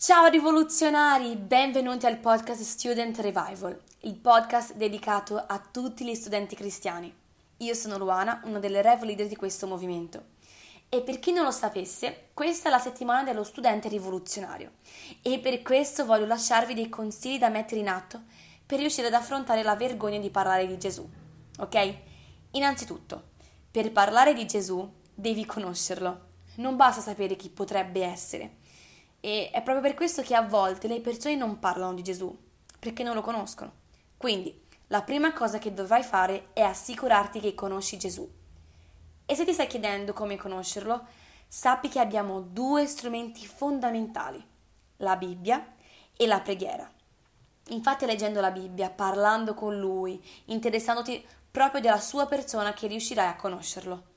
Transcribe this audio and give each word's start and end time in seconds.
Ciao 0.00 0.28
rivoluzionari, 0.28 1.34
benvenuti 1.34 2.06
al 2.06 2.18
podcast 2.18 2.62
Student 2.62 3.18
Revival, 3.18 3.76
il 4.02 4.14
podcast 4.14 4.74
dedicato 4.74 5.36
a 5.36 5.58
tutti 5.58 6.04
gli 6.04 6.14
studenti 6.14 6.54
cristiani. 6.54 7.12
Io 7.56 7.74
sono 7.74 7.98
Luana, 7.98 8.40
una 8.44 8.60
delle 8.60 8.80
rev 8.80 9.02
leader 9.02 9.26
di 9.26 9.34
questo 9.34 9.66
movimento. 9.66 10.26
E 10.88 11.00
per 11.00 11.18
chi 11.18 11.32
non 11.32 11.42
lo 11.42 11.50
sapesse, 11.50 12.28
questa 12.32 12.68
è 12.68 12.70
la 12.70 12.78
settimana 12.78 13.24
dello 13.24 13.42
studente 13.42 13.88
rivoluzionario 13.88 14.74
e 15.20 15.40
per 15.40 15.62
questo 15.62 16.04
voglio 16.06 16.26
lasciarvi 16.26 16.74
dei 16.74 16.88
consigli 16.88 17.40
da 17.40 17.48
mettere 17.48 17.80
in 17.80 17.88
atto 17.88 18.22
per 18.64 18.78
riuscire 18.78 19.08
ad 19.08 19.14
affrontare 19.14 19.64
la 19.64 19.74
vergogna 19.74 20.20
di 20.20 20.30
parlare 20.30 20.68
di 20.68 20.78
Gesù. 20.78 21.10
Ok? 21.58 21.94
Innanzitutto, 22.52 23.30
per 23.68 23.90
parlare 23.90 24.32
di 24.32 24.46
Gesù 24.46 24.88
devi 25.12 25.44
conoscerlo. 25.44 26.26
Non 26.58 26.76
basta 26.76 27.00
sapere 27.00 27.34
chi 27.34 27.50
potrebbe 27.50 28.04
essere. 28.04 28.57
E 29.28 29.50
è 29.50 29.60
proprio 29.60 29.82
per 29.82 29.94
questo 29.94 30.22
che 30.22 30.34
a 30.34 30.40
volte 30.40 30.88
le 30.88 31.02
persone 31.02 31.36
non 31.36 31.58
parlano 31.58 31.92
di 31.92 32.02
Gesù, 32.02 32.34
perché 32.78 33.02
non 33.02 33.14
lo 33.14 33.20
conoscono. 33.20 33.72
Quindi, 34.16 34.58
la 34.86 35.02
prima 35.02 35.34
cosa 35.34 35.58
che 35.58 35.74
dovrai 35.74 36.02
fare 36.02 36.48
è 36.54 36.62
assicurarti 36.62 37.38
che 37.38 37.54
conosci 37.54 37.98
Gesù. 37.98 38.26
E 39.26 39.34
se 39.34 39.44
ti 39.44 39.52
stai 39.52 39.66
chiedendo 39.66 40.14
come 40.14 40.38
conoscerlo, 40.38 41.08
sappi 41.46 41.90
che 41.90 42.00
abbiamo 42.00 42.40
due 42.40 42.86
strumenti 42.86 43.46
fondamentali, 43.46 44.42
la 44.96 45.16
Bibbia 45.16 45.74
e 46.16 46.26
la 46.26 46.40
preghiera. 46.40 46.90
Infatti 47.68 48.06
leggendo 48.06 48.40
la 48.40 48.50
Bibbia, 48.50 48.88
parlando 48.88 49.52
con 49.52 49.78
Lui, 49.78 50.24
interessandoti 50.46 51.22
proprio 51.50 51.82
della 51.82 52.00
sua 52.00 52.24
persona 52.24 52.72
che 52.72 52.86
riuscirai 52.86 53.26
a 53.26 53.36
conoscerlo. 53.36 54.07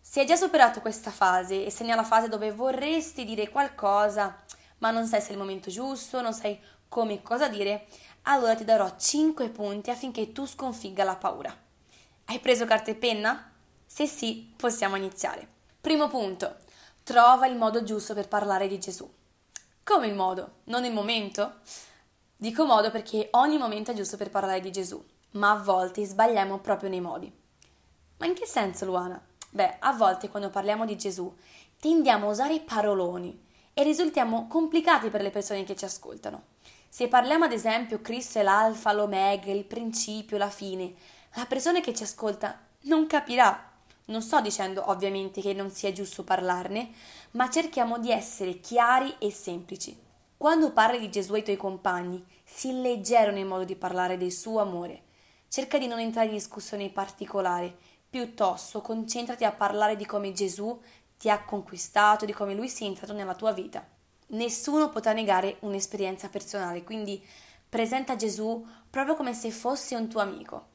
Se 0.00 0.20
hai 0.20 0.26
già 0.26 0.36
superato 0.36 0.80
questa 0.80 1.10
fase 1.10 1.64
e 1.64 1.70
sei 1.70 1.86
nella 1.86 2.04
fase 2.04 2.28
dove 2.28 2.52
vorresti 2.52 3.24
dire 3.24 3.48
qualcosa, 3.48 4.42
ma 4.78 4.90
non 4.90 5.06
sai 5.06 5.20
se 5.20 5.28
è 5.28 5.32
il 5.32 5.38
momento 5.38 5.70
giusto, 5.70 6.20
non 6.20 6.32
sai 6.32 6.58
come 6.88 7.14
e 7.14 7.22
cosa 7.22 7.48
dire, 7.48 7.86
allora 8.22 8.54
ti 8.54 8.64
darò 8.64 8.96
5 8.96 9.50
punti 9.50 9.90
affinché 9.90 10.32
tu 10.32 10.46
sconfigga 10.46 11.04
la 11.04 11.16
paura. 11.16 11.54
Hai 12.24 12.40
preso 12.40 12.64
carta 12.64 12.90
e 12.90 12.94
penna? 12.94 13.52
Se 13.86 14.06
sì, 14.06 14.52
possiamo 14.56 14.96
iniziare. 14.96 15.46
Primo 15.80 16.08
punto. 16.08 16.56
Trova 17.02 17.46
il 17.46 17.56
modo 17.56 17.82
giusto 17.84 18.12
per 18.14 18.28
parlare 18.28 18.68
di 18.68 18.78
Gesù. 18.78 19.10
Come 19.82 20.06
il 20.06 20.14
modo? 20.14 20.56
Non 20.64 20.84
il 20.84 20.92
momento? 20.92 21.60
Dico 22.36 22.66
modo 22.66 22.90
perché 22.90 23.28
ogni 23.32 23.56
momento 23.56 23.90
è 23.90 23.94
giusto 23.94 24.18
per 24.18 24.28
parlare 24.28 24.60
di 24.60 24.70
Gesù, 24.70 25.02
ma 25.32 25.52
a 25.52 25.56
volte 25.56 26.04
sbagliamo 26.04 26.58
proprio 26.58 26.90
nei 26.90 27.00
modi. 27.00 27.32
Ma 28.18 28.26
in 28.26 28.34
che 28.34 28.44
senso, 28.44 28.84
Luana? 28.84 29.20
Beh, 29.50 29.76
a 29.78 29.92
volte 29.92 30.28
quando 30.28 30.50
parliamo 30.50 30.84
di 30.84 30.96
Gesù 30.96 31.34
tendiamo 31.80 32.26
a 32.26 32.30
usare 32.30 32.60
paroloni 32.60 33.46
e 33.72 33.82
risultiamo 33.82 34.46
complicati 34.46 35.08
per 35.08 35.22
le 35.22 35.30
persone 35.30 35.64
che 35.64 35.76
ci 35.76 35.84
ascoltano. 35.84 36.56
Se 36.88 37.08
parliamo 37.08 37.44
ad 37.44 37.52
esempio 37.52 38.00
Cristo 38.00 38.38
è 38.38 38.42
l'alfa, 38.42 38.92
l'omega, 38.92 39.50
il 39.50 39.64
principio, 39.64 40.36
la 40.36 40.50
fine, 40.50 40.94
la 41.34 41.46
persona 41.46 41.80
che 41.80 41.94
ci 41.94 42.02
ascolta 42.02 42.58
non 42.82 43.06
capirà. 43.06 43.66
Non 44.06 44.22
sto 44.22 44.40
dicendo 44.40 44.90
ovviamente 44.90 45.40
che 45.40 45.52
non 45.52 45.70
sia 45.70 45.92
giusto 45.92 46.24
parlarne, 46.24 46.90
ma 47.32 47.50
cerchiamo 47.50 47.98
di 47.98 48.10
essere 48.10 48.58
chiari 48.60 49.14
e 49.18 49.30
semplici. 49.30 49.96
Quando 50.36 50.72
parli 50.72 50.98
di 50.98 51.10
Gesù 51.10 51.34
ai 51.34 51.42
tuoi 51.42 51.56
compagni, 51.56 52.24
sii 52.44 52.80
leggero 52.80 53.32
nel 53.32 53.44
modo 53.44 53.64
di 53.64 53.76
parlare 53.76 54.16
del 54.16 54.32
suo 54.32 54.60
amore. 54.60 55.02
Cerca 55.48 55.78
di 55.78 55.86
non 55.86 55.98
entrare 55.98 56.28
in 56.28 56.34
discussioni 56.34 56.90
particolari, 56.90 57.74
Piuttosto 58.10 58.80
concentrati 58.80 59.44
a 59.44 59.52
parlare 59.52 59.94
di 59.94 60.06
come 60.06 60.32
Gesù 60.32 60.80
ti 61.18 61.28
ha 61.28 61.44
conquistato, 61.44 62.24
di 62.24 62.32
come 62.32 62.54
lui 62.54 62.68
sia 62.68 62.86
entrato 62.86 63.12
nella 63.12 63.34
tua 63.34 63.52
vita. 63.52 63.86
Nessuno 64.28 64.88
potrà 64.88 65.12
negare 65.12 65.56
un'esperienza 65.60 66.30
personale, 66.30 66.84
quindi 66.84 67.22
presenta 67.68 68.16
Gesù 68.16 68.66
proprio 68.88 69.14
come 69.14 69.34
se 69.34 69.50
fosse 69.50 69.94
un 69.94 70.08
tuo 70.08 70.20
amico. 70.20 70.68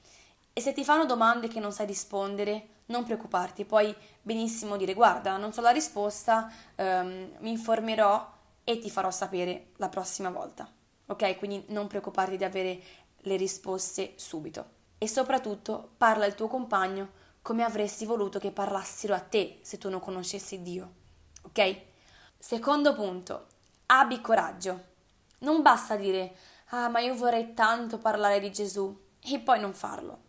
E 0.53 0.61
se 0.61 0.73
ti 0.73 0.83
fanno 0.83 1.05
domande 1.05 1.47
che 1.47 1.59
non 1.59 1.71
sai 1.71 1.87
rispondere, 1.87 2.67
non 2.87 3.03
preoccuparti, 3.03 3.65
puoi 3.65 3.95
benissimo 4.21 4.77
dire 4.77 4.93
guarda, 4.93 5.37
non 5.37 5.53
so 5.53 5.61
la 5.61 5.71
risposta, 5.71 6.51
um, 6.75 7.31
mi 7.39 7.49
informerò 7.49 8.31
e 8.63 8.77
ti 8.77 8.91
farò 8.91 9.09
sapere 9.09 9.71
la 9.77 9.89
prossima 9.89 10.29
volta. 10.29 10.71
Ok? 11.07 11.37
Quindi 11.37 11.65
non 11.69 11.87
preoccuparti 11.87 12.37
di 12.37 12.43
avere 12.43 12.79
le 13.21 13.35
risposte 13.37 14.13
subito. 14.17 14.81
E 14.99 15.07
soprattutto 15.07 15.93
parla 15.97 16.25
al 16.25 16.35
tuo 16.35 16.47
compagno 16.47 17.21
come 17.43 17.63
avresti 17.63 18.05
voluto 18.05 18.39
che 18.39 18.51
parlassero 18.51 19.13
a 19.13 19.19
te 19.19 19.59
se 19.61 19.77
tu 19.77 19.89
non 19.89 19.99
conoscessi 19.99 20.61
Dio. 20.61 20.93
Ok? 21.43 21.81
Secondo 22.39 22.95
punto, 22.95 23.47
abbi 23.87 24.21
coraggio. 24.21 24.91
Non 25.39 25.61
basta 25.61 25.97
dire, 25.97 26.35
ah, 26.69 26.87
ma 26.87 27.01
io 27.01 27.13
vorrei 27.15 27.53
tanto 27.53 27.97
parlare 27.97 28.39
di 28.39 28.49
Gesù 28.49 28.97
e 29.21 29.39
poi 29.39 29.59
non 29.59 29.73
farlo. 29.73 30.21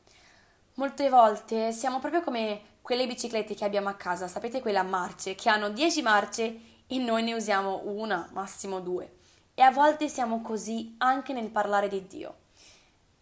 Molte 0.75 1.09
volte 1.09 1.71
siamo 1.71 2.01
proprio 2.01 2.21
come 2.21 2.79
quelle 2.83 3.07
biciclette 3.07 3.55
che 3.55 3.65
abbiamo 3.65 3.89
a 3.89 3.95
casa, 3.95 4.27
sapete 4.27 4.61
quelle 4.61 4.79
a 4.79 4.83
marce, 4.83 5.37
che 5.37 5.49
hanno 5.49 5.71
10 5.71 6.03
marce 6.03 6.61
e 6.89 6.99
noi 6.99 7.23
ne 7.23 7.35
usiamo 7.35 7.83
una, 7.85 8.29
massimo 8.33 8.81
due. 8.81 9.19
E 9.55 9.63
a 9.63 9.71
volte 9.71 10.09
siamo 10.09 10.41
così 10.43 10.97
anche 10.99 11.33
nel 11.33 11.51
parlare 11.51 11.87
di 11.87 12.05
Dio 12.09 12.43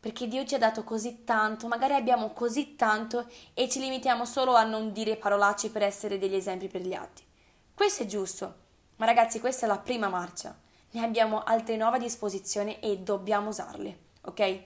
perché 0.03 0.27
Dio 0.27 0.45
ci 0.45 0.57
ha 0.57 0.59
dato 0.59 0.83
così 0.83 1.23
tanto, 1.23 1.69
magari 1.69 1.95
abbiamo 1.95 2.31
così 2.31 2.75
tanto 2.75 3.31
e 3.55 3.69
ci 3.69 3.79
limitiamo 3.79 4.25
solo 4.25 4.57
a 4.57 4.65
non 4.65 4.93
dire 4.93 5.15
parolacce 5.15 5.71
per 5.71 5.83
essere 5.83 6.19
degli 6.19 6.35
esempi 6.35 6.67
per 6.67 6.81
gli 6.81 6.93
altri. 6.93 7.25
Questo 7.73 8.03
è 8.03 8.07
giusto, 8.07 8.55
ma 8.97 9.07
ragazzi 9.07 9.39
questa 9.39 9.65
è 9.65 9.69
la 9.69 9.79
prima 9.79 10.09
marcia, 10.09 10.59
ne 10.91 11.05
abbiamo 11.05 11.45
altre 11.45 11.77
nove 11.77 11.99
a 11.99 12.01
disposizione 12.01 12.81
e 12.81 12.99
dobbiamo 12.99 13.51
usarle, 13.51 13.99
ok? 14.23 14.63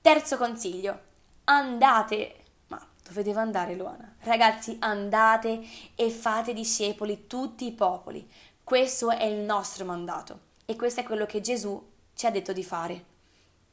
Terzo 0.00 0.36
consiglio, 0.36 1.00
andate, 1.44 2.34
ma 2.66 2.84
dove 3.06 3.22
devo 3.22 3.38
andare 3.38 3.76
Luana? 3.76 4.16
Ragazzi 4.22 4.78
andate 4.80 5.64
e 5.94 6.10
fate 6.10 6.52
discepoli 6.52 7.28
tutti 7.28 7.66
i 7.66 7.72
popoli, 7.72 8.28
questo 8.64 9.10
è 9.10 9.26
il 9.26 9.42
nostro 9.42 9.84
mandato 9.84 10.40
e 10.64 10.74
questo 10.74 11.02
è 11.02 11.04
quello 11.04 11.24
che 11.24 11.40
Gesù 11.40 11.80
ci 12.14 12.26
ha 12.26 12.32
detto 12.32 12.52
di 12.52 12.64
fare. 12.64 13.14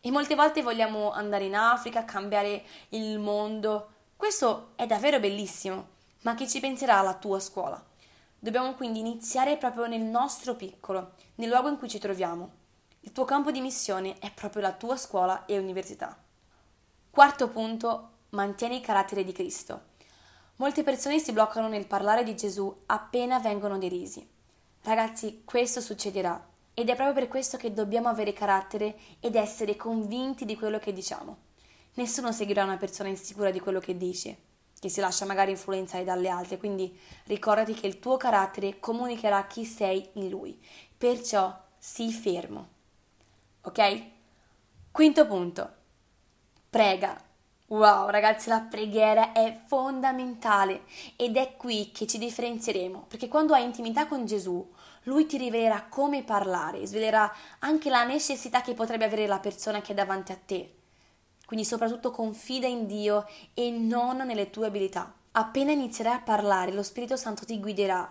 E 0.06 0.12
molte 0.12 0.36
volte 0.36 0.62
vogliamo 0.62 1.14
andare 1.14 1.46
in 1.46 1.56
Africa, 1.56 2.04
cambiare 2.04 2.66
il 2.90 3.20
mondo. 3.20 3.92
Questo 4.18 4.72
è 4.76 4.86
davvero 4.86 5.18
bellissimo, 5.18 5.88
ma 6.24 6.36
chi 6.36 6.46
ci 6.46 6.60
penserà 6.60 7.00
alla 7.00 7.14
tua 7.14 7.40
scuola? 7.40 7.82
Dobbiamo 8.38 8.74
quindi 8.74 9.00
iniziare 9.00 9.56
proprio 9.56 9.88
nel 9.88 10.02
nostro 10.02 10.56
piccolo, 10.56 11.14
nel 11.36 11.48
luogo 11.48 11.70
in 11.70 11.78
cui 11.78 11.88
ci 11.88 12.00
troviamo. 12.00 12.52
Il 13.00 13.14
tuo 13.14 13.24
campo 13.24 13.50
di 13.50 13.62
missione 13.62 14.20
è 14.20 14.30
proprio 14.34 14.62
la 14.62 14.74
tua 14.74 14.98
scuola 14.98 15.46
e 15.46 15.58
università. 15.58 16.22
Quarto 17.10 17.48
punto, 17.48 18.10
mantieni 18.32 18.76
il 18.76 18.82
carattere 18.82 19.24
di 19.24 19.32
Cristo. 19.32 19.84
Molte 20.58 20.84
persone 20.84 21.20
si 21.20 21.32
bloccano 21.32 21.70
nel 21.70 21.88
parlare 21.88 22.26
di 22.26 22.36
Gesù 22.36 22.78
appena 22.88 23.40
vengono 23.40 23.78
derisi. 23.78 24.30
Ragazzi, 24.82 25.44
questo 25.46 25.80
succederà 25.80 26.52
ed 26.74 26.90
è 26.90 26.96
proprio 26.96 27.14
per 27.14 27.28
questo 27.28 27.58
che 27.58 27.74
dobbiamo 27.74 28.10
avere 28.10 28.34
carattere 28.34 28.96
ed 29.20 29.36
essere 29.36 29.76
convinti 29.76 30.46
di 30.46 30.56
quello 30.56 30.80
che 30.80 30.94
diciamo. 30.94 31.38
Nessuno 31.96 32.32
seguirà 32.32 32.64
una 32.64 32.78
persona 32.78 33.10
insicura 33.10 33.52
di 33.52 33.60
quello 33.60 33.80
che 33.80 33.96
dice, 33.96 34.38
che 34.80 34.90
si 34.90 35.00
lascia 35.00 35.26
magari 35.26 35.52
influenzare 35.52 36.04
dalle 36.04 36.30
altre, 36.30 36.58
quindi 36.58 36.98
ricordati 37.26 37.74
che 37.74 37.88
il 37.88 38.00
tuo 38.00 38.18
carattere 38.18 38.80
comunicherà 38.80 39.46
chi 39.46 39.66
sei 39.66 40.10
in 40.14 40.30
lui. 40.30 40.60
Perciò 40.98 41.56
sii 41.78 42.12
fermo. 42.12 42.68
Ok? 43.62 44.04
Quinto 44.92 45.28
punto. 45.28 45.74
Prega. 46.70 47.32
Wow, 47.74 48.10
ragazzi, 48.10 48.50
la 48.50 48.60
preghiera 48.60 49.32
è 49.32 49.62
fondamentale 49.66 50.84
ed 51.16 51.38
è 51.38 51.56
qui 51.58 51.90
che 51.92 52.06
ci 52.06 52.20
differenzieremo, 52.20 53.06
perché 53.08 53.28
quando 53.28 53.56
hai 53.56 53.64
intimità 53.64 54.06
con 54.06 54.28
Gesù, 54.28 54.64
lui 55.06 55.26
ti 55.26 55.40
rivelerà 55.40 55.88
come 55.90 56.22
parlare, 56.22 56.86
svelerà 56.86 57.34
anche 57.60 57.90
la 57.90 58.04
necessità 58.04 58.62
che 58.62 58.76
potrebbe 58.76 59.06
avere 59.06 59.26
la 59.26 59.40
persona 59.40 59.82
che 59.82 59.94
è 59.94 59.96
davanti 59.96 60.32
a 60.32 60.38
te. 60.38 60.76
Quindi 61.48 61.66
soprattutto 61.66 62.12
confida 62.12 62.68
in 62.68 62.86
Dio 62.86 63.28
e 63.56 63.72
non 63.72 64.18
nelle 64.18 64.52
tue 64.52 64.68
abilità. 64.68 65.12
Appena 65.32 65.72
inizierai 65.72 66.14
a 66.14 66.22
parlare, 66.22 66.74
lo 66.74 66.84
Spirito 66.84 67.16
Santo 67.16 67.44
ti 67.44 67.60
guiderà. 67.60 68.08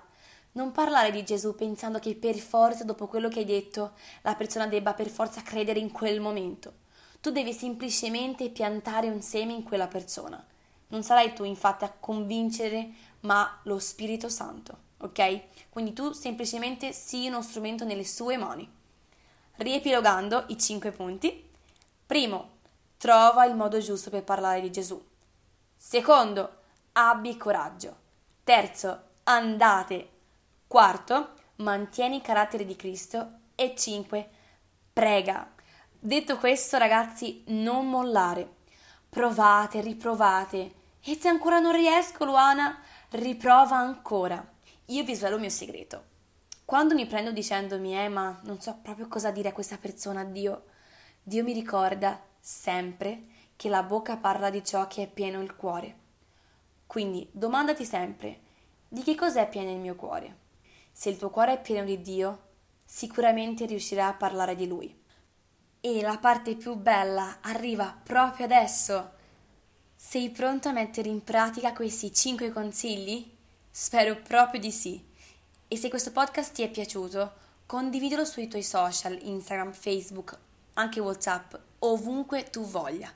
Non 0.55 0.73
parlare 0.73 1.13
di 1.13 1.23
Gesù 1.23 1.55
pensando 1.55 2.01
che 2.01 2.17
per 2.17 2.35
forza, 2.35 2.83
dopo 2.83 3.07
quello 3.07 3.29
che 3.29 3.39
hai 3.39 3.45
detto, 3.45 3.93
la 4.23 4.35
persona 4.35 4.67
debba 4.67 4.93
per 4.93 5.09
forza 5.09 5.41
credere 5.43 5.79
in 5.79 5.93
quel 5.93 6.21
momento. 6.21 6.81
Tu 7.23 7.31
devi 7.31 7.55
semplicemente 7.55 8.51
piantare 8.51 9.09
un 9.09 9.23
seme 9.23 9.55
in 9.55 9.63
quella 9.63 9.87
persona. 9.87 10.45
Non 10.89 11.03
sarai 11.03 11.33
tu 11.33 11.45
infatti 11.45 11.85
a 11.85 11.97
convincere, 11.99 12.91
ma 13.21 13.61
lo 13.63 13.79
Spirito 13.79 14.29
Santo 14.29 14.91
ok? 15.03 15.69
Quindi 15.69 15.93
tu 15.93 16.13
semplicemente 16.13 16.93
sii 16.93 17.29
uno 17.29 17.43
strumento 17.43 17.85
nelle 17.85 18.05
sue 18.05 18.37
mani. 18.37 18.71
Riepilogando 19.57 20.45
i 20.49 20.59
cinque 20.59 20.93
punti. 20.93 21.51
Primo, 22.07 22.51
trova 22.97 23.45
il 23.45 23.55
modo 23.55 23.79
giusto 23.79 24.11
per 24.11 24.25
parlare 24.25 24.61
di 24.61 24.71
Gesù. 24.71 25.03
Secondo, 25.77 26.59
abbi 26.93 27.37
coraggio. 27.37 27.97
Terzo, 28.45 29.03
andate. 29.25 30.09
Quarto, 30.67 31.35
mantieni 31.57 32.17
il 32.17 32.23
carattere 32.23 32.65
di 32.65 32.77
Cristo. 32.77 33.41
E 33.55 33.75
5. 33.77 34.31
Prega. 34.93 35.51
Detto 36.05 36.37
questo, 36.37 36.79
ragazzi, 36.79 37.45
non 37.47 37.89
mollare. 37.89 38.57
Provate, 39.09 39.81
riprovate. 39.81 40.73
E 41.01 41.15
se 41.15 41.29
ancora 41.29 41.61
non 41.61 41.71
riesco, 41.71 42.25
Luana, 42.25 42.77
riprova 43.11 43.77
ancora. 43.77 44.45
Io 44.87 45.05
vi 45.05 45.15
svelo 45.15 45.37
il 45.37 45.43
mio 45.43 45.51
segreto. 45.51 46.05
Quando 46.65 46.95
mi 46.95 47.07
prendo 47.07 47.31
dicendomi, 47.31 47.97
eh, 47.97 48.09
ma 48.09 48.37
non 48.43 48.61
so 48.61 48.81
proprio 48.83 49.07
cosa 49.07 49.31
dire 49.31 49.51
a 49.51 49.53
questa 49.53 49.77
persona, 49.77 50.25
Dio, 50.25 50.65
Dio 51.23 51.45
mi 51.45 51.53
ricorda 51.53 52.21
sempre 52.41 53.23
che 53.55 53.69
la 53.69 53.85
bocca 53.85 54.17
parla 54.17 54.51
di 54.51 54.65
ciò 54.65 54.89
che 54.89 55.05
è 55.05 55.07
pieno 55.07 55.41
il 55.41 55.55
cuore. 55.55 55.97
Quindi 56.85 57.29
domandati 57.31 57.85
sempre, 57.85 58.41
di 58.89 59.05
che 59.05 59.15
cos'è 59.15 59.49
pieno 59.49 59.71
il 59.71 59.79
mio 59.79 59.95
cuore? 59.95 60.37
Se 60.91 61.11
il 61.11 61.17
tuo 61.17 61.31
cuore 61.31 61.53
è 61.53 61.61
pieno 61.61 61.85
di 61.85 62.01
Dio, 62.03 62.41
sicuramente 62.85 63.67
riuscirai 63.67 64.09
a 64.09 64.15
parlare 64.15 64.57
di 64.57 64.67
Lui. 64.67 65.02
E 65.85 66.01
la 66.01 66.17
parte 66.17 66.55
più 66.55 66.77
bella 66.77 67.39
arriva 67.41 67.93
proprio 68.05 68.45
adesso. 68.45 69.15
Sei 69.97 70.31
pronto 70.31 70.69
a 70.69 70.73
mettere 70.73 71.09
in 71.09 71.25
pratica 71.25 71.73
questi 71.73 72.15
5 72.15 72.53
consigli? 72.53 73.29
Spero 73.69 74.15
proprio 74.15 74.61
di 74.61 74.71
sì. 74.71 75.05
E 75.67 75.77
se 75.77 75.89
questo 75.89 76.13
podcast 76.13 76.53
ti 76.53 76.63
è 76.63 76.71
piaciuto, 76.71 77.33
condividilo 77.67 78.25
sui 78.25 78.47
tuoi 78.47 78.63
social, 78.63 79.19
Instagram, 79.23 79.73
Facebook, 79.73 80.39
anche 80.75 81.01
WhatsApp, 81.01 81.57
ovunque 81.81 82.45
tu 82.45 82.65
voglia. 82.65 83.13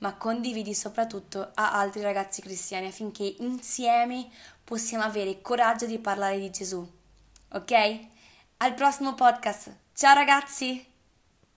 Ma 0.00 0.12
condividi 0.16 0.74
soprattutto 0.74 1.52
a 1.54 1.72
altri 1.72 2.02
ragazzi 2.02 2.42
cristiani 2.42 2.88
affinché 2.88 3.34
insieme 3.38 4.28
possiamo 4.62 5.04
avere 5.04 5.40
coraggio 5.40 5.86
di 5.86 5.98
parlare 5.98 6.38
di 6.38 6.50
Gesù. 6.50 6.86
Ok? 7.52 8.00
Al 8.58 8.74
prossimo 8.74 9.14
podcast. 9.14 9.74
Ciao 9.94 10.12
ragazzi! 10.12 10.89